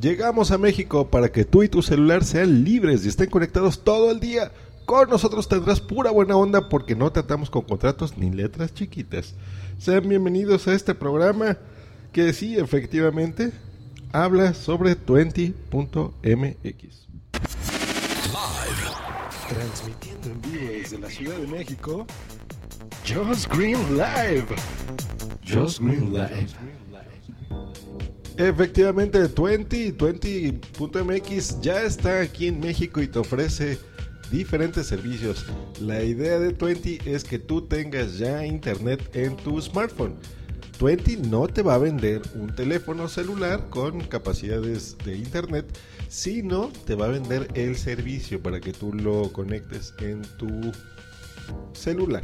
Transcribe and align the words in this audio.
Llegamos 0.00 0.50
a 0.50 0.56
México 0.56 1.10
para 1.10 1.30
que 1.30 1.44
tú 1.44 1.62
y 1.62 1.68
tu 1.68 1.82
celular 1.82 2.24
sean 2.24 2.64
libres 2.64 3.04
y 3.04 3.08
estén 3.08 3.28
conectados 3.28 3.84
todo 3.84 4.10
el 4.10 4.18
día. 4.18 4.50
Con 4.86 5.10
nosotros 5.10 5.46
tendrás 5.46 5.82
pura 5.82 6.10
buena 6.10 6.36
onda 6.36 6.70
porque 6.70 6.96
no 6.96 7.12
tratamos 7.12 7.50
con 7.50 7.62
contratos 7.62 8.16
ni 8.16 8.30
letras 8.30 8.72
chiquitas. 8.72 9.34
Sean 9.78 10.08
bienvenidos 10.08 10.66
a 10.68 10.72
este 10.72 10.94
programa 10.94 11.58
que 12.12 12.32
sí, 12.32 12.56
efectivamente, 12.56 13.52
habla 14.10 14.54
sobre 14.54 14.96
20.mx. 14.96 15.52
Transmitiendo 19.50 20.30
en 20.30 20.40
vivo 20.40 20.72
desde 20.72 20.98
la 20.98 21.10
Ciudad 21.10 21.36
de 21.36 21.46
México, 21.46 22.06
Just 23.06 23.54
Green 23.54 23.78
Live. 23.98 24.46
Just 25.44 25.80
Green 25.80 26.10
Live. 26.14 26.79
Efectivamente, 28.40 29.18
20, 29.18 29.98
20.mx 29.98 31.60
ya 31.60 31.82
está 31.82 32.22
aquí 32.22 32.46
en 32.46 32.58
México 32.58 33.02
y 33.02 33.06
te 33.06 33.18
ofrece 33.18 33.78
diferentes 34.30 34.86
servicios. 34.86 35.44
La 35.78 36.02
idea 36.02 36.38
de 36.38 36.54
20 36.54 37.02
es 37.04 37.22
que 37.22 37.38
tú 37.38 37.60
tengas 37.60 38.16
ya 38.16 38.46
internet 38.46 39.14
en 39.14 39.36
tu 39.36 39.60
smartphone. 39.60 40.14
20 40.80 41.18
no 41.28 41.48
te 41.48 41.60
va 41.60 41.74
a 41.74 41.78
vender 41.78 42.22
un 42.34 42.54
teléfono 42.54 43.08
celular 43.08 43.68
con 43.68 44.00
capacidades 44.00 44.96
de 45.04 45.18
internet, 45.18 45.66
sino 46.08 46.72
te 46.86 46.94
va 46.94 47.04
a 47.06 47.10
vender 47.10 47.46
el 47.52 47.76
servicio 47.76 48.42
para 48.42 48.58
que 48.58 48.72
tú 48.72 48.94
lo 48.94 49.30
conectes 49.34 49.92
en 50.00 50.22
tu 50.38 50.72
celular. 51.74 52.22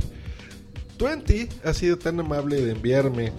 20 0.98 1.50
ha 1.62 1.74
sido 1.74 1.98
tan 1.98 2.18
amable 2.20 2.62
de 2.62 2.72
enviarme 2.72 3.32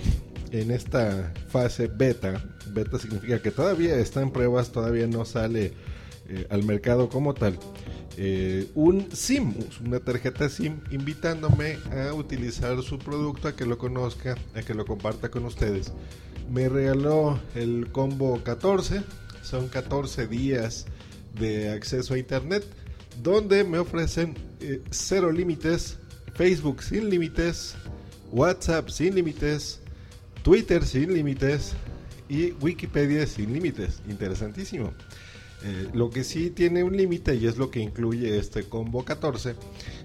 en 0.52 0.72
esta 0.72 1.34
fase 1.50 1.88
beta. 1.88 2.44
Beta 2.72 3.00
significa 3.00 3.42
que 3.42 3.52
todavía 3.52 3.96
está 3.96 4.22
en 4.22 4.32
pruebas, 4.32 4.72
todavía 4.72 5.08
no 5.08 5.26
sale 5.26 5.74
eh, 6.30 6.48
al 6.50 6.64
mercado 6.64 7.10
como 7.10 7.34
tal. 7.34 7.58
Eh, 8.18 8.70
un 8.74 9.12
SIM, 9.12 9.54
una 9.86 10.00
tarjeta 10.00 10.50
SIM, 10.50 10.80
invitándome 10.90 11.78
a 11.92 12.14
utilizar 12.14 12.82
su 12.82 12.98
producto, 12.98 13.48
a 13.48 13.56
que 13.56 13.66
lo 13.66 13.78
conozca, 13.78 14.36
a 14.56 14.62
que 14.62 14.74
lo 14.74 14.86
comparta 14.86 15.30
con 15.30 15.46
ustedes. 15.46 15.94
Me 16.52 16.68
regaló 16.68 17.40
el 17.54 17.92
combo 17.92 18.42
14, 18.44 19.04
son 19.44 19.68
14 19.68 20.28
días 20.28 20.88
de 21.40 21.70
acceso 21.70 22.16
a 22.16 22.18
internet, 22.18 22.66
donde 23.22 23.64
me 23.64 23.78
ofrecen 23.78 24.36
eh, 24.62 24.82
cero 24.90 25.32
límites, 25.32 25.98
Facebook 26.34 26.82
sin 26.82 27.10
límites, 27.10 27.76
WhatsApp 28.32 28.90
sin 28.90 29.16
límites, 29.16 29.80
Twitter 30.48 30.86
sin 30.86 31.14
límites 31.14 31.74
y 32.30 32.54
Wikipedia 32.62 33.28
sin 33.28 33.52
límites. 33.52 34.00
Interesantísimo. 34.08 34.94
Eh, 35.62 35.90
lo 35.94 36.10
que 36.10 36.24
sí 36.24 36.52
tiene 36.52 36.86
un 36.86 36.96
límite 36.96 37.36
y 37.36 37.48
es 37.48 37.58
lo 37.58 37.70
que 37.70 37.82
incluye 37.82 38.38
este 38.38 38.64
combo 38.64 39.04
14 39.04 39.56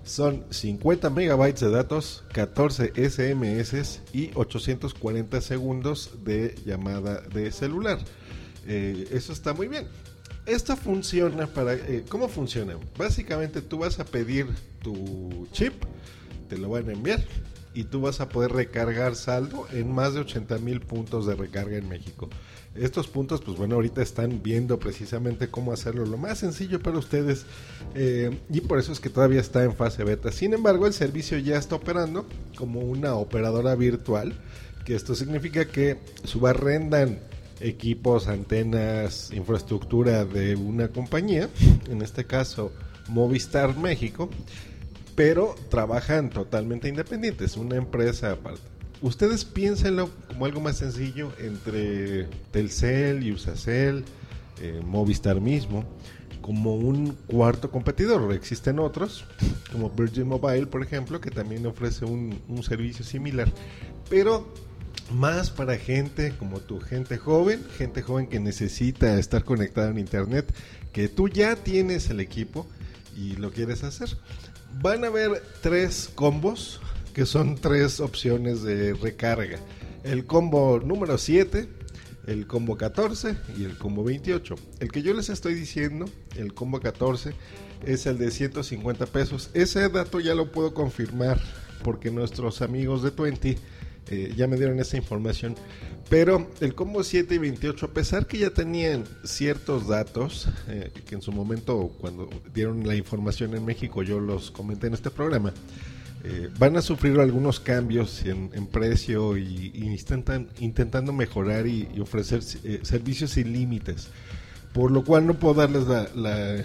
son 0.02 0.42
50 0.50 1.10
megabytes 1.10 1.60
de 1.60 1.70
datos, 1.70 2.24
14 2.32 2.92
SMS 2.96 4.00
y 4.12 4.32
840 4.34 5.40
segundos 5.40 6.10
de 6.24 6.56
llamada 6.66 7.20
de 7.20 7.52
celular. 7.52 8.00
Eh, 8.66 9.10
eso 9.12 9.32
está 9.32 9.52
muy 9.54 9.68
bien. 9.68 9.86
Esto 10.44 10.76
funciona 10.76 11.46
para... 11.46 11.74
Eh, 11.74 12.04
¿Cómo 12.08 12.26
funciona? 12.26 12.76
Básicamente 12.98 13.62
tú 13.62 13.78
vas 13.78 14.00
a 14.00 14.04
pedir 14.04 14.48
tu 14.82 15.46
chip, 15.52 15.74
te 16.48 16.58
lo 16.58 16.68
van 16.68 16.88
a 16.88 16.92
enviar 16.94 17.24
y 17.74 17.84
tú 17.84 18.02
vas 18.02 18.20
a 18.20 18.28
poder 18.28 18.52
recargar 18.52 19.16
saldo 19.16 19.66
en 19.72 19.92
más 19.92 20.14
de 20.14 20.20
80 20.20 20.58
mil 20.58 20.80
puntos 20.80 21.26
de 21.26 21.34
recarga 21.34 21.76
en 21.76 21.88
México. 21.88 22.28
Estos 22.74 23.06
puntos, 23.06 23.42
pues 23.42 23.58
bueno, 23.58 23.74
ahorita 23.74 24.00
están 24.00 24.42
viendo 24.42 24.78
precisamente 24.78 25.48
cómo 25.48 25.72
hacerlo 25.72 26.06
lo 26.06 26.16
más 26.16 26.38
sencillo 26.38 26.80
para 26.80 26.98
ustedes 26.98 27.44
eh, 27.94 28.38
y 28.50 28.62
por 28.62 28.78
eso 28.78 28.92
es 28.92 29.00
que 29.00 29.10
todavía 29.10 29.40
está 29.40 29.62
en 29.62 29.74
fase 29.74 30.04
beta. 30.04 30.32
Sin 30.32 30.54
embargo, 30.54 30.86
el 30.86 30.94
servicio 30.94 31.36
ya 31.38 31.58
está 31.58 31.76
operando 31.76 32.26
como 32.56 32.80
una 32.80 33.14
operadora 33.14 33.74
virtual, 33.74 34.34
que 34.86 34.94
esto 34.94 35.14
significa 35.14 35.66
que 35.66 35.98
subarrendan 36.24 37.18
equipos, 37.60 38.26
antenas, 38.26 39.30
infraestructura 39.32 40.24
de 40.24 40.56
una 40.56 40.88
compañía, 40.88 41.48
en 41.90 42.00
este 42.02 42.24
caso 42.24 42.72
Movistar 43.08 43.76
México, 43.76 44.30
pero 45.14 45.54
trabajan 45.68 46.30
totalmente 46.30 46.88
independientes, 46.88 47.56
una 47.56 47.76
empresa 47.76 48.32
aparte. 48.32 48.62
Ustedes 49.00 49.44
piénsenlo 49.44 50.10
como 50.28 50.46
algo 50.46 50.60
más 50.60 50.76
sencillo 50.76 51.32
entre 51.38 52.26
Telcel, 52.52 53.26
y 53.26 53.32
Usacel, 53.32 54.04
eh, 54.60 54.80
Movistar 54.84 55.40
mismo, 55.40 55.84
como 56.40 56.76
un 56.76 57.16
cuarto 57.26 57.70
competidor. 57.70 58.32
Existen 58.32 58.78
otros, 58.78 59.24
como 59.72 59.90
Virgin 59.90 60.28
Mobile, 60.28 60.66
por 60.66 60.82
ejemplo, 60.82 61.20
que 61.20 61.30
también 61.30 61.66
ofrece 61.66 62.04
un, 62.04 62.40
un 62.48 62.62
servicio 62.62 63.04
similar, 63.04 63.52
pero 64.08 64.46
más 65.10 65.50
para 65.50 65.76
gente 65.76 66.34
como 66.38 66.60
tú, 66.60 66.80
gente 66.80 67.18
joven, 67.18 67.64
gente 67.76 68.02
joven 68.02 68.26
que 68.28 68.40
necesita 68.40 69.18
estar 69.18 69.44
conectada 69.44 69.90
en 69.90 69.98
Internet, 69.98 70.54
que 70.92 71.08
tú 71.08 71.28
ya 71.28 71.56
tienes 71.56 72.08
el 72.10 72.20
equipo 72.20 72.66
y 73.16 73.36
lo 73.36 73.50
quieres 73.50 73.84
hacer. 73.84 74.10
Van 74.80 75.04
a 75.04 75.08
haber 75.08 75.42
tres 75.60 76.10
combos 76.14 76.80
que 77.14 77.26
son 77.26 77.56
tres 77.56 78.00
opciones 78.00 78.62
de 78.62 78.94
recarga. 78.94 79.58
El 80.02 80.24
combo 80.24 80.80
número 80.80 81.18
7, 81.18 81.68
el 82.26 82.46
combo 82.46 82.76
14 82.76 83.36
y 83.56 83.64
el 83.64 83.76
combo 83.76 84.02
28. 84.02 84.54
El 84.80 84.90
que 84.90 85.02
yo 85.02 85.14
les 85.14 85.28
estoy 85.28 85.54
diciendo, 85.54 86.06
el 86.36 86.54
combo 86.54 86.80
14, 86.80 87.34
es 87.84 88.06
el 88.06 88.18
de 88.18 88.30
150 88.30 89.06
pesos. 89.06 89.50
Ese 89.54 89.88
dato 89.88 90.20
ya 90.20 90.34
lo 90.34 90.50
puedo 90.50 90.72
confirmar 90.74 91.40
porque 91.84 92.10
nuestros 92.10 92.62
amigos 92.62 93.02
de 93.02 93.10
20 93.10 93.58
eh, 94.10 94.32
ya 94.36 94.46
me 94.46 94.56
dieron 94.56 94.78
esa 94.80 94.96
información. 94.96 95.54
Pero 96.08 96.50
el 96.60 96.74
combo 96.74 97.02
7 97.02 97.34
y 97.34 97.38
28, 97.38 97.86
a 97.86 97.88
pesar 97.90 98.26
que 98.26 98.38
ya 98.38 98.50
tenían 98.50 99.04
ciertos 99.24 99.88
datos, 99.88 100.48
eh, 100.68 100.90
que 101.06 101.14
en 101.14 101.22
su 101.22 101.32
momento 101.32 101.92
cuando 102.00 102.28
dieron 102.52 102.86
la 102.86 102.94
información 102.94 103.54
en 103.54 103.64
México 103.64 104.02
yo 104.02 104.20
los 104.20 104.50
comenté 104.50 104.88
en 104.88 104.94
este 104.94 105.10
programa, 105.10 105.54
eh, 106.24 106.48
van 106.56 106.76
a 106.76 106.82
sufrir 106.82 107.18
algunos 107.18 107.58
cambios 107.58 108.24
en, 108.24 108.66
precio 108.68 109.36
y, 109.36 109.72
intentan, 109.74 110.48
intentando 110.60 111.12
mejorar 111.12 111.66
y, 111.66 111.88
ofrecer 112.00 112.40
eh, 112.62 112.80
servicios 112.82 113.32
sin 113.32 113.52
límites. 113.52 114.08
Por 114.72 114.92
lo 114.92 115.04
cual 115.04 115.26
no 115.26 115.34
puedo 115.34 115.54
darles 115.54 115.84
la, 115.88 116.64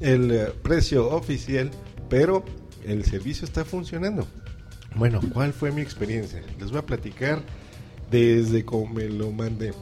el 0.00 0.30
eh, 0.30 0.52
precio 0.62 1.08
oficial, 1.10 1.70
pero 2.08 2.44
el 2.84 3.04
servicio 3.04 3.44
está 3.44 3.64
funcionando. 3.64 4.28
Bueno, 4.94 5.20
¿cuál 5.32 5.52
fue 5.52 5.70
mi 5.70 5.80
experiencia? 5.80 6.42
Les 6.58 6.70
voy 6.70 6.78
a 6.78 6.86
platicar 6.86 7.42
desde 8.10 8.64
cómo 8.64 8.94
me 8.94 9.08
lo 9.08 9.30
mandé. 9.30 9.72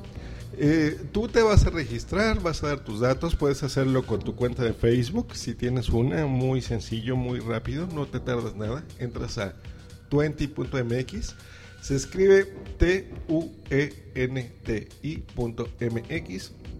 Eh, 0.58 0.98
tú 1.12 1.28
te 1.28 1.42
vas 1.42 1.66
a 1.66 1.70
registrar, 1.70 2.40
vas 2.40 2.62
a 2.62 2.68
dar 2.68 2.80
tus 2.80 3.00
datos, 3.00 3.36
puedes 3.36 3.62
hacerlo 3.62 4.06
con 4.06 4.20
tu 4.20 4.34
cuenta 4.34 4.62
de 4.62 4.72
Facebook, 4.72 5.34
si 5.34 5.54
tienes 5.54 5.90
una, 5.90 6.26
muy 6.26 6.62
sencillo, 6.62 7.14
muy 7.14 7.40
rápido, 7.40 7.86
no 7.88 8.06
te 8.06 8.20
tardas 8.20 8.56
nada, 8.56 8.82
entras 8.98 9.36
a 9.36 9.54
20.mx, 10.10 11.34
se 11.82 11.94
escribe 11.94 12.44
T-U-E-N-T-I.mx, 12.78 13.32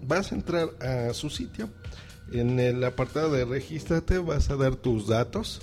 vas 0.06 0.32
a 0.32 0.34
entrar 0.34 0.70
a 0.80 1.12
su 1.12 1.28
sitio, 1.28 1.68
en 2.32 2.58
el 2.58 2.82
apartado 2.82 3.30
de 3.30 3.44
regístrate 3.44 4.16
vas 4.18 4.48
a 4.48 4.56
dar 4.56 4.76
tus 4.76 5.06
datos, 5.06 5.60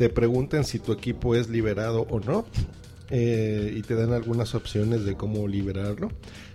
te 0.00 0.08
preguntan 0.08 0.64
si 0.64 0.78
tu 0.78 0.92
equipo 0.92 1.34
es 1.34 1.50
liberado 1.50 2.06
o 2.08 2.20
no, 2.20 2.46
eh, 3.10 3.74
y 3.76 3.82
te 3.82 3.94
dan 3.94 4.14
algunas 4.14 4.54
opciones 4.54 5.04
de 5.04 5.14
cómo 5.14 5.46
liberarlo. 5.46 6.10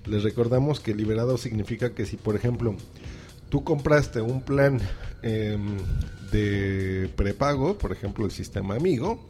Les 0.07 0.23
recordamos 0.23 0.79
que 0.79 0.95
liberado 0.95 1.37
significa 1.37 1.93
que 1.93 2.07
si, 2.07 2.17
por 2.17 2.35
ejemplo, 2.35 2.75
tú 3.49 3.63
compraste 3.63 4.19
un 4.19 4.41
plan 4.41 4.79
em, 5.21 5.77
de 6.31 7.07
prepago, 7.15 7.77
por 7.77 7.91
ejemplo, 7.91 8.25
el 8.25 8.31
sistema 8.31 8.77
Amigo, 8.77 9.23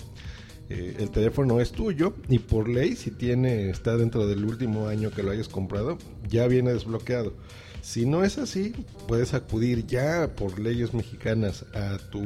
Eh, 0.70 0.96
el 0.98 1.12
teléfono 1.12 1.60
es 1.60 1.74
tuyo 1.74 2.16
y 2.28 2.40
por 2.40 2.68
ley, 2.68 2.96
si 2.96 3.12
tiene, 3.12 3.70
está 3.70 3.98
dentro 3.98 4.26
del 4.26 4.44
último 4.46 4.88
año 4.88 5.12
que 5.12 5.22
lo 5.22 5.30
hayas 5.30 5.48
comprado, 5.48 6.00
ya 6.28 6.48
viene 6.48 6.74
desbloqueado. 6.74 7.34
Si 7.82 8.08
no 8.08 8.24
es 8.24 8.40
así, 8.40 8.74
puedes 9.08 9.36
acudir 9.36 9.86
ya 9.86 10.34
por 10.36 10.58
leyes 10.58 10.96
mexicanas 10.96 11.66
a 11.76 12.00
tu 12.10 12.24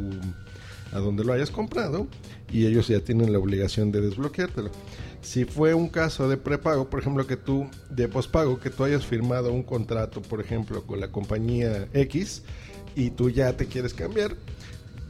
a 0.92 1.00
donde 1.00 1.24
lo 1.24 1.34
hayas 1.34 1.52
comprado 1.52 2.08
y 2.52 2.66
ellos 2.66 2.88
ya 2.88 3.00
tienen 3.02 3.32
la 3.32 3.40
obligación 3.40 3.92
de 3.92 4.02
desbloqueártelo. 4.02 4.72
Si 5.22 5.46
fue 5.46 5.74
un 5.74 5.90
caso 5.90 6.30
de 6.30 6.38
prepago, 6.38 6.90
por 6.90 7.02
ejemplo, 7.02 7.28
que 7.28 7.36
tú, 7.36 7.70
de 7.90 8.08
pospago, 8.08 8.60
que 8.60 8.70
tú 8.70 8.84
hayas 8.84 9.06
firmado 9.06 9.52
un 9.52 9.64
contrato, 9.64 10.22
por 10.22 10.40
ejemplo, 10.40 10.84
con 10.86 11.00
la 11.00 11.12
compañía 11.12 11.88
X 11.94 12.44
y 12.96 13.12
tú 13.12 13.30
ya 13.30 13.56
te 13.58 13.68
quieres 13.68 13.94
cambiar, 13.94 14.36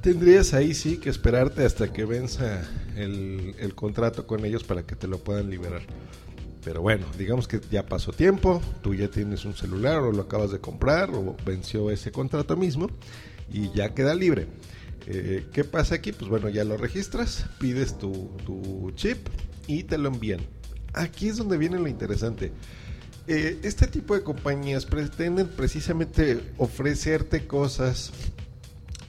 tendrías 0.02 0.54
ahí 0.54 0.74
sí 0.74 0.98
que 0.98 1.10
esperarte 1.10 1.64
hasta 1.64 1.94
que 1.94 2.06
venza 2.06 2.68
el, 2.96 3.56
el 3.60 3.76
contrato 3.76 4.26
con 4.26 4.46
ellos 4.46 4.64
para 4.64 4.84
que 4.84 4.96
te 4.96 5.08
lo 5.08 5.20
puedan 5.20 5.50
liberar. 5.50 5.82
Pero 6.64 6.82
bueno, 6.82 7.06
digamos 7.18 7.48
que 7.48 7.62
ya 7.72 7.86
pasó 7.86 8.12
tiempo, 8.12 8.62
tú 8.82 8.94
ya 8.94 9.10
tienes 9.10 9.46
un 9.46 9.56
celular 9.56 10.00
o 10.02 10.12
lo 10.12 10.24
acabas 10.24 10.52
de 10.52 10.60
comprar 10.60 11.10
o 11.12 11.36
venció 11.46 11.90
ese 11.90 12.12
contrato 12.12 12.58
mismo 12.58 12.90
y 13.52 13.72
ya 13.72 13.94
queda 13.94 14.14
libre. 14.14 14.48
Eh, 15.08 15.48
¿Qué 15.54 15.64
pasa 15.64 15.96
aquí? 15.96 16.12
Pues 16.12 16.30
bueno, 16.30 16.50
ya 16.50 16.64
lo 16.64 16.78
registras, 16.78 17.46
pides 17.60 17.98
tu, 17.98 18.92
chip 18.96 19.18
y 19.68 19.84
te 19.84 19.98
lo 19.98 20.10
envían. 20.10 20.42
Aquí 20.94 21.30
es 21.30 21.38
donde 21.38 21.58
viene 21.58 21.80
lo 21.80 21.88
interesante. 21.88 22.52
Eh, 23.28 23.60
este 23.64 23.88
tipo 23.88 24.16
de 24.16 24.24
compañías 24.24 24.86
pretenden 24.86 25.48
precisamente 25.48 26.42
ofrecerte 26.58 27.46
cosas 27.46 28.12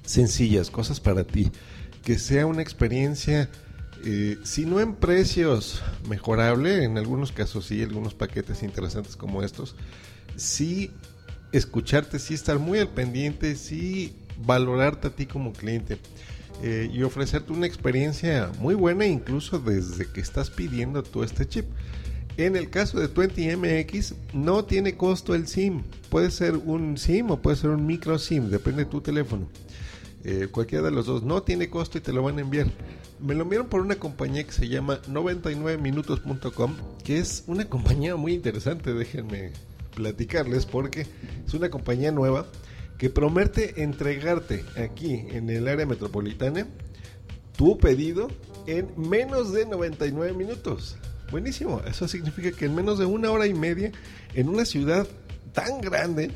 sencillas, 0.04 0.70
cosas 0.70 1.00
para 1.00 1.25
ti, 1.25 1.50
que 2.04 2.19
sea 2.19 2.46
una 2.46 2.62
experiencia 2.62 3.48
eh, 4.04 4.38
si 4.44 4.64
no 4.64 4.81
en 4.81 4.94
precios 4.94 5.82
mejorable, 6.08 6.84
en 6.84 6.96
algunos 6.96 7.32
casos 7.32 7.66
sí, 7.66 7.82
algunos 7.82 8.14
paquetes 8.14 8.62
interesantes 8.62 9.14
como 9.14 9.43
estos, 9.43 9.76
sí 10.36 10.90
escucharte, 11.52 12.19
sí 12.19 12.32
estar 12.32 12.58
muy 12.58 12.78
al 12.78 12.88
pendiente, 12.88 13.56
sí 13.56 14.16
valorarte 14.38 15.09
a 15.09 15.11
ti 15.11 15.27
como 15.27 15.53
cliente 15.53 15.99
eh, 16.62 16.91
y 16.93 17.03
ofrecerte 17.03 17.53
una 17.53 17.67
experiencia 17.67 18.50
muy 18.59 18.75
buena 18.75 19.06
incluso 19.06 19.59
desde 19.59 20.06
que 20.06 20.21
estás 20.21 20.50
pidiendo 20.50 21.03
tú 21.03 21.23
este 21.23 21.49
chip. 21.49 21.67
En 22.37 22.56
el 22.56 22.71
caso 22.71 22.99
de 23.00 23.12
20MX 23.12 24.15
no 24.35 24.65
tiene 24.65 24.97
costo 24.97 25.35
el 25.35 25.47
SIM, 25.47 25.82
puede 26.09 26.31
ser 26.31 26.56
un 26.56 26.97
SIM 26.97 27.31
o 27.31 27.43
puede 27.43 27.56
ser 27.56 27.71
un 27.71 27.87
micro 27.87 28.19
SIM, 28.19 28.50
depende 28.50 28.85
de 28.85 28.91
tu 28.91 29.00
teléfono. 29.00 29.49
Eh, 30.23 30.49
cualquiera 30.50 30.85
de 30.85 30.91
los 30.91 31.06
dos 31.06 31.23
no 31.23 31.43
tiene 31.43 31.71
costo 31.71 31.97
y 31.97 32.03
te 32.03 32.12
lo 32.12 32.23
van 32.23 32.38
a 32.38 32.43
enviar. 32.43 32.67
Me 33.21 33.35
lo 33.35 33.43
enviaron 33.43 33.69
por 33.69 33.81
una 33.81 33.97
compañía 33.97 34.44
que 34.44 34.53
se 34.53 34.69
llama 34.69 35.00
99minutos.com, 35.09 36.77
que 37.05 37.19
es 37.19 37.44
una 37.47 37.65
compañía 37.69 38.17
muy 38.17 38.35
interesante, 38.35 38.93
déjenme 38.93 39.53
platicarles, 39.94 40.67
porque 40.67 41.06
es 41.47 41.55
una 41.55 41.71
compañía 41.71 42.12
nueva 42.12 42.47
que 43.00 43.08
promete 43.08 43.82
entregarte 43.82 44.62
aquí 44.76 45.25
en 45.31 45.49
el 45.49 45.69
área 45.69 45.87
metropolitana 45.87 46.67
tu 47.56 47.79
pedido 47.79 48.29
en 48.67 48.91
menos 48.94 49.55
de 49.55 49.64
99 49.64 50.35
minutos. 50.35 50.99
Buenísimo, 51.31 51.81
eso 51.88 52.06
significa 52.06 52.52
que 52.52 52.67
en 52.67 52.75
menos 52.75 52.99
de 52.99 53.06
una 53.06 53.31
hora 53.31 53.47
y 53.47 53.55
media, 53.55 53.91
en 54.35 54.50
una 54.50 54.67
ciudad 54.67 55.06
tan 55.55 55.81
grande, 55.81 56.31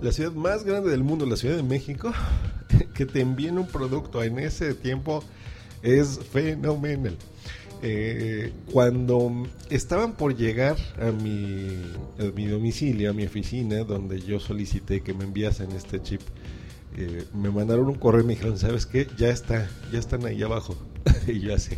la 0.00 0.10
ciudad 0.10 0.32
más 0.32 0.64
grande 0.64 0.88
del 0.88 1.04
mundo, 1.04 1.26
la 1.26 1.36
Ciudad 1.36 1.56
de 1.56 1.62
México, 1.62 2.10
que 2.94 3.04
te 3.04 3.20
envíen 3.20 3.58
un 3.58 3.66
producto 3.66 4.22
en 4.22 4.38
ese 4.38 4.72
tiempo 4.72 5.22
es 5.82 6.18
fenomenal. 6.32 7.18
Eh, 7.88 8.52
cuando 8.72 9.46
estaban 9.70 10.14
por 10.14 10.36
llegar 10.36 10.76
a 11.00 11.12
mi, 11.12 11.68
a 12.18 12.24
mi 12.34 12.46
domicilio, 12.46 13.10
a 13.10 13.12
mi 13.12 13.24
oficina, 13.24 13.84
donde 13.84 14.20
yo 14.20 14.40
solicité 14.40 15.02
que 15.02 15.14
me 15.14 15.22
enviasen 15.22 15.70
este 15.70 16.02
chip, 16.02 16.20
eh, 16.96 17.22
me 17.32 17.48
mandaron 17.48 17.86
un 17.86 17.94
correo 17.94 18.22
y 18.22 18.26
me 18.26 18.34
dijeron, 18.34 18.58
¿sabes 18.58 18.86
qué? 18.86 19.06
Ya 19.16 19.28
está, 19.28 19.70
ya 19.92 20.00
están 20.00 20.26
ahí 20.26 20.42
abajo. 20.42 20.76
y 21.28 21.38
yo 21.38 21.54
así, 21.54 21.76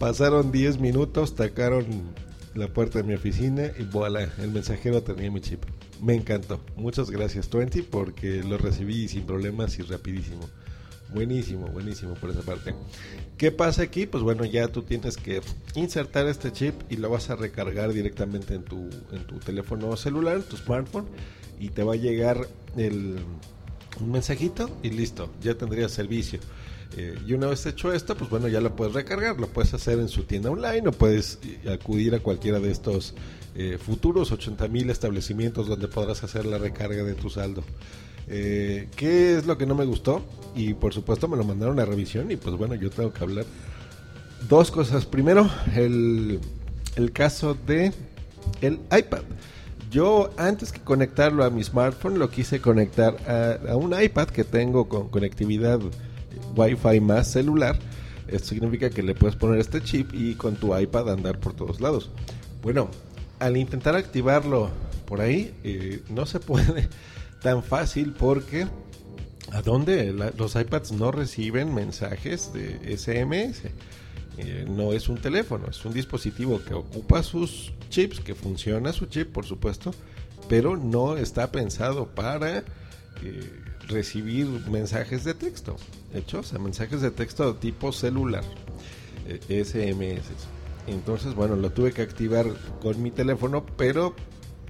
Pasaron 0.00 0.50
10 0.50 0.80
minutos, 0.80 1.36
tacaron 1.36 1.86
la 2.56 2.66
puerta 2.66 2.98
de 2.98 3.04
mi 3.04 3.14
oficina 3.14 3.70
y 3.78 3.84
voilà, 3.84 4.28
el 4.38 4.50
mensajero 4.50 5.04
tenía 5.04 5.30
mi 5.30 5.40
chip. 5.40 5.62
Me 6.02 6.14
encantó. 6.14 6.60
Muchas 6.74 7.12
gracias, 7.12 7.48
Twenty, 7.48 7.82
porque 7.82 8.42
lo 8.42 8.58
recibí 8.58 9.06
sin 9.06 9.24
problemas 9.24 9.78
y 9.78 9.82
rapidísimo. 9.82 10.48
Buenísimo, 11.12 11.68
buenísimo 11.68 12.14
por 12.14 12.30
esa 12.30 12.42
parte. 12.42 12.74
¿Qué 13.38 13.50
pasa 13.50 13.82
aquí? 13.82 14.06
Pues 14.06 14.22
bueno, 14.22 14.44
ya 14.44 14.68
tú 14.68 14.82
tienes 14.82 15.16
que 15.16 15.40
insertar 15.74 16.26
este 16.26 16.52
chip 16.52 16.74
y 16.90 16.96
lo 16.96 17.08
vas 17.08 17.30
a 17.30 17.36
recargar 17.36 17.92
directamente 17.92 18.54
en 18.54 18.64
tu, 18.64 18.90
en 19.12 19.26
tu 19.26 19.38
teléfono 19.38 19.96
celular, 19.96 20.36
en 20.36 20.42
tu 20.42 20.56
smartphone, 20.56 21.06
y 21.58 21.70
te 21.70 21.82
va 21.82 21.94
a 21.94 21.96
llegar 21.96 22.46
el, 22.76 23.16
un 24.00 24.10
mensajito 24.12 24.70
y 24.82 24.90
listo, 24.90 25.30
ya 25.40 25.54
tendrías 25.54 25.92
servicio. 25.92 26.40
Eh, 26.96 27.18
y 27.26 27.32
una 27.34 27.48
vez 27.48 27.64
hecho 27.66 27.92
esto, 27.92 28.16
pues 28.16 28.30
bueno, 28.30 28.48
ya 28.48 28.60
lo 28.60 28.74
puedes 28.74 28.94
recargar, 28.94 29.38
lo 29.38 29.48
puedes 29.48 29.74
hacer 29.74 29.98
en 29.98 30.08
su 30.08 30.24
tienda 30.24 30.50
online 30.50 30.88
o 30.88 30.92
puedes 30.92 31.38
eh, 31.42 31.70
acudir 31.70 32.14
a 32.14 32.20
cualquiera 32.20 32.60
de 32.60 32.70
estos 32.70 33.14
eh, 33.54 33.78
futuros 33.78 34.32
80 34.32 34.68
mil 34.68 34.88
establecimientos 34.88 35.68
donde 35.68 35.88
podrás 35.88 36.22
hacer 36.22 36.46
la 36.46 36.58
recarga 36.58 37.02
de 37.02 37.14
tu 37.14 37.28
saldo. 37.28 37.62
Eh, 38.28 38.88
¿Qué 38.96 39.36
es 39.36 39.46
lo 39.46 39.56
que 39.56 39.66
no 39.66 39.74
me 39.74 39.84
gustó? 39.84 40.22
Y 40.54 40.74
por 40.74 40.92
supuesto 40.92 41.28
me 41.28 41.36
lo 41.36 41.44
mandaron 41.44 41.78
a 41.80 41.84
revisión 41.84 42.30
y 42.30 42.36
pues 42.36 42.56
bueno, 42.56 42.74
yo 42.74 42.90
tengo 42.90 43.12
que 43.12 43.22
hablar. 43.22 43.44
Dos 44.48 44.70
cosas. 44.70 45.06
Primero, 45.06 45.48
el, 45.74 46.40
el 46.96 47.12
caso 47.12 47.56
de 47.66 47.92
el 48.60 48.80
iPad. 48.96 49.22
Yo 49.90 50.30
antes 50.36 50.72
que 50.72 50.80
conectarlo 50.80 51.44
a 51.44 51.50
mi 51.50 51.64
smartphone 51.64 52.18
lo 52.18 52.30
quise 52.30 52.60
conectar 52.60 53.16
a, 53.26 53.74
un 53.76 53.98
iPad 53.98 54.28
que 54.28 54.44
tengo 54.44 54.88
con 54.88 55.08
conectividad 55.08 55.80
Wi-Fi 56.54 57.00
más 57.00 57.28
celular. 57.28 57.78
Esto 58.26 58.48
significa 58.48 58.90
que 58.90 59.02
le 59.02 59.14
puedes 59.14 59.36
poner 59.36 59.58
este 59.58 59.80
chip 59.82 60.12
y 60.12 60.34
con 60.34 60.56
tu 60.56 60.76
iPad 60.76 61.10
andar 61.10 61.40
por 61.40 61.54
todos 61.54 61.80
lados. 61.80 62.10
Bueno, 62.62 62.90
al 63.38 63.56
intentar 63.56 63.96
activarlo 63.96 64.70
por 65.06 65.22
ahí, 65.22 65.54
eh, 65.64 66.02
no 66.10 66.26
se 66.26 66.38
puede 66.38 66.88
tan 67.40 67.62
fácil 67.62 68.12
porque 68.12 68.66
¿a 69.52 69.62
dónde? 69.62 70.12
los 70.12 70.54
iPads 70.56 70.92
no 70.92 71.10
reciben 71.10 71.74
mensajes 71.74 72.52
de 72.52 72.96
SMS. 72.96 73.62
Eh, 74.40 74.66
no 74.68 74.92
es 74.92 75.08
un 75.08 75.18
teléfono, 75.18 75.66
es 75.68 75.84
un 75.84 75.92
dispositivo 75.92 76.62
que 76.62 76.72
ocupa 76.72 77.24
sus 77.24 77.72
chips, 77.90 78.20
que 78.20 78.36
funciona 78.36 78.92
su 78.92 79.06
chip, 79.06 79.32
por 79.32 79.44
supuesto, 79.44 79.92
pero 80.48 80.76
no 80.76 81.16
está 81.16 81.50
pensado 81.50 82.06
para 82.06 82.58
eh, 82.58 82.64
recibir 83.88 84.46
mensajes 84.70 85.24
de 85.24 85.34
texto, 85.34 85.76
hechos 86.14 86.54
a 86.54 86.58
mensajes 86.60 87.00
de 87.00 87.10
texto 87.10 87.56
tipo 87.56 87.90
celular, 87.90 88.44
SMS. 89.48 90.46
Entonces, 90.86 91.34
bueno, 91.34 91.56
lo 91.56 91.70
tuve 91.70 91.92
que 91.92 92.02
activar 92.02 92.46
con 92.80 93.02
mi 93.02 93.10
teléfono, 93.10 93.66
pero 93.76 94.14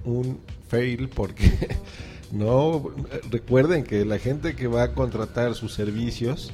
un 0.03 0.39
fail 0.67 1.09
porque 1.09 1.77
no 2.31 2.91
recuerden 3.29 3.83
que 3.83 4.05
la 4.05 4.19
gente 4.19 4.55
que 4.55 4.67
va 4.67 4.83
a 4.83 4.93
contratar 4.93 5.55
sus 5.55 5.73
servicios 5.73 6.51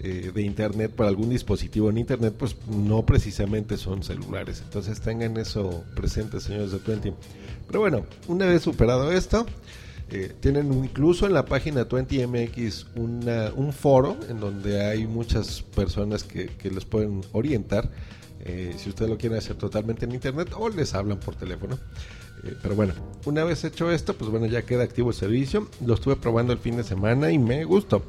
eh, 0.00 0.30
de 0.32 0.42
internet 0.42 0.92
para 0.92 1.08
algún 1.08 1.28
dispositivo 1.28 1.90
en 1.90 1.98
internet, 1.98 2.34
pues 2.38 2.56
no 2.68 3.04
precisamente 3.04 3.76
son 3.76 4.04
celulares. 4.04 4.62
Entonces 4.64 5.00
tengan 5.00 5.36
eso 5.36 5.84
presente, 5.96 6.40
señores 6.40 6.70
de 6.70 6.78
Twenty. 6.78 7.12
Pero 7.66 7.80
bueno, 7.80 8.06
una 8.28 8.46
vez 8.46 8.62
superado 8.62 9.10
esto, 9.10 9.44
eh, 10.10 10.32
tienen 10.40 10.72
incluso 10.72 11.26
en 11.26 11.34
la 11.34 11.44
página 11.44 11.86
20MX 11.86 12.86
una, 12.94 13.52
un 13.54 13.72
foro 13.72 14.16
en 14.28 14.38
donde 14.38 14.86
hay 14.86 15.06
muchas 15.06 15.62
personas 15.62 16.22
que, 16.22 16.46
que 16.46 16.70
les 16.70 16.84
pueden 16.84 17.22
orientar 17.32 17.90
eh, 18.44 18.74
si 18.78 18.88
ustedes 18.88 19.10
lo 19.10 19.18
quieren 19.18 19.38
hacer 19.38 19.56
totalmente 19.56 20.04
en 20.04 20.12
internet 20.12 20.50
o 20.56 20.68
les 20.68 20.94
hablan 20.94 21.18
por 21.18 21.34
teléfono. 21.34 21.78
Eh, 22.44 22.54
pero 22.62 22.74
bueno, 22.74 22.94
una 23.24 23.44
vez 23.44 23.64
hecho 23.64 23.90
esto, 23.90 24.14
pues 24.14 24.30
bueno, 24.30 24.46
ya 24.46 24.62
queda 24.62 24.84
activo 24.84 25.10
el 25.10 25.16
servicio. 25.16 25.68
Lo 25.84 25.94
estuve 25.94 26.16
probando 26.16 26.52
el 26.52 26.58
fin 26.58 26.76
de 26.76 26.84
semana 26.84 27.30
y 27.30 27.38
me 27.38 27.64
gustó. 27.64 28.02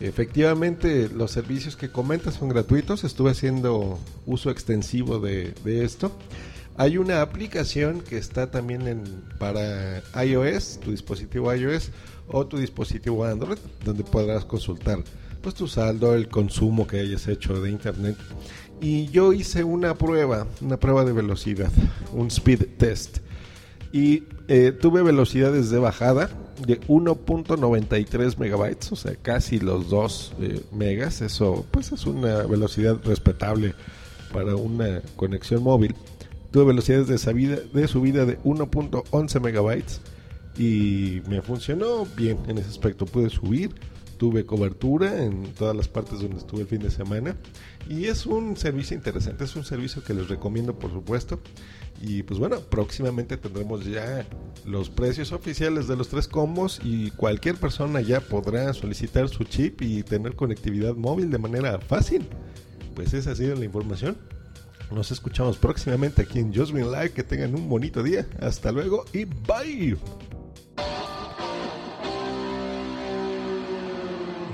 Efectivamente, 0.00 1.08
los 1.08 1.30
servicios 1.30 1.76
que 1.76 1.90
comentas 1.90 2.34
son 2.34 2.48
gratuitos. 2.48 3.04
Estuve 3.04 3.30
haciendo 3.30 3.98
uso 4.26 4.50
extensivo 4.50 5.18
de, 5.18 5.54
esto. 5.64 6.12
Hay 6.76 6.96
una 6.98 7.20
aplicación 7.20 8.00
que 8.00 8.18
está 8.18 8.50
también 8.50 8.88
en, 8.88 9.04
para 9.38 10.02
iOS, 10.24 10.80
tu 10.80 10.90
dispositivo 10.90 11.54
iOS 11.54 11.90
o 12.28 12.46
tu 12.46 12.56
dispositivo 12.56 13.24
Android, 13.24 13.58
donde 13.84 14.04
podrás 14.04 14.44
consultar 14.44 15.04
pues 15.42 15.54
tu 15.56 15.66
saldo, 15.66 16.14
el 16.14 16.28
consumo 16.28 16.86
que 16.86 17.00
hayas 17.00 17.26
hecho 17.26 17.60
de 17.60 17.68
internet 17.70 18.16
y 18.82 19.06
yo 19.10 19.32
hice 19.32 19.62
una 19.62 19.94
prueba, 19.94 20.48
una 20.60 20.76
prueba 20.76 21.04
de 21.04 21.12
velocidad, 21.12 21.70
un 22.12 22.26
speed 22.26 22.66
test. 22.78 23.18
Y 23.92 24.24
eh, 24.48 24.72
tuve 24.72 25.02
velocidades 25.02 25.70
de 25.70 25.78
bajada, 25.78 26.30
de 26.66 26.80
1.93 26.82 28.38
megabytes, 28.38 28.90
o 28.90 28.96
sea, 28.96 29.14
casi 29.14 29.60
los 29.60 29.88
2 29.88 30.32
eh, 30.40 30.60
megas. 30.72 31.20
Eso 31.20 31.64
pues 31.70 31.92
es 31.92 32.06
una 32.06 32.42
velocidad 32.42 32.98
respetable 33.04 33.74
para 34.32 34.56
una 34.56 35.00
conexión 35.14 35.62
móvil. 35.62 35.94
Tuve 36.50 36.64
velocidades 36.64 37.06
de 37.06 37.18
subida 37.18 37.56
de, 37.72 37.88
subida 37.88 38.24
de 38.24 38.40
1.11 38.40 39.40
megabytes 39.40 40.00
y 40.58 41.22
me 41.28 41.40
funcionó 41.40 42.04
bien 42.16 42.38
en 42.48 42.58
ese 42.58 42.68
aspecto. 42.68 43.06
Pude 43.06 43.30
subir, 43.30 43.70
tuve 44.22 44.46
cobertura 44.46 45.24
en 45.24 45.52
todas 45.54 45.74
las 45.74 45.88
partes 45.88 46.20
donde 46.20 46.36
estuve 46.36 46.60
el 46.60 46.68
fin 46.68 46.78
de 46.78 46.92
semana 46.92 47.34
y 47.88 48.04
es 48.04 48.24
un 48.24 48.56
servicio 48.56 48.96
interesante, 48.96 49.42
es 49.42 49.56
un 49.56 49.64
servicio 49.64 50.04
que 50.04 50.14
les 50.14 50.28
recomiendo 50.28 50.78
por 50.78 50.92
supuesto. 50.92 51.40
Y 52.00 52.22
pues 52.22 52.38
bueno, 52.38 52.60
próximamente 52.60 53.36
tendremos 53.36 53.84
ya 53.84 54.24
los 54.64 54.90
precios 54.90 55.32
oficiales 55.32 55.88
de 55.88 55.96
los 55.96 56.06
tres 56.06 56.28
combos 56.28 56.80
y 56.84 57.10
cualquier 57.10 57.56
persona 57.56 58.00
ya 58.00 58.20
podrá 58.20 58.72
solicitar 58.74 59.28
su 59.28 59.42
chip 59.42 59.82
y 59.82 60.04
tener 60.04 60.36
conectividad 60.36 60.94
móvil 60.94 61.28
de 61.28 61.38
manera 61.38 61.80
fácil. 61.80 62.24
Pues 62.94 63.14
esa 63.14 63.32
ha 63.32 63.34
sido 63.34 63.56
la 63.56 63.64
información. 63.64 64.16
Nos 64.92 65.10
escuchamos 65.10 65.56
próximamente 65.56 66.22
aquí 66.22 66.38
en 66.38 66.54
Just 66.54 66.72
Live. 66.72 67.10
Que 67.10 67.24
tengan 67.24 67.56
un 67.56 67.68
bonito 67.68 68.04
día. 68.04 68.28
Hasta 68.40 68.70
luego 68.70 69.04
y 69.12 69.24
bye. 69.24 69.96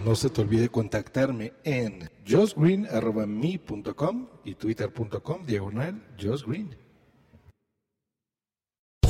No 0.09 0.15
se 0.15 0.31
te 0.31 0.41
olvide 0.41 0.71
contactarme 0.71 1.53
en 1.65 2.09
justgreen.me.com 2.27 4.27
y 4.43 4.55
twitter.com 4.55 5.45
diagonal 5.45 6.03
justgreen. 6.19 6.75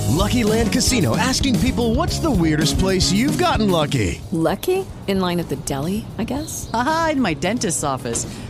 Lucky 0.08 0.42
Land 0.42 0.72
Casino 0.72 1.16
asking 1.16 1.60
people 1.60 1.94
what's 1.94 2.18
the 2.18 2.28
weirdest 2.28 2.80
place 2.80 3.12
you've 3.12 3.38
gotten 3.38 3.70
lucky? 3.70 4.20
Lucky? 4.32 4.84
In 5.06 5.20
line 5.20 5.38
at 5.38 5.48
the 5.48 5.58
deli, 5.64 6.04
I 6.18 6.24
guess? 6.24 6.68
Aha, 6.74 7.10
in 7.12 7.20
my 7.20 7.32
dentist's 7.32 7.84
office. 7.84 8.26